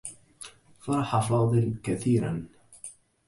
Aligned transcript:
فرح 0.79 1.15
فاضل 1.29 1.75
كثيرا. 1.83 2.47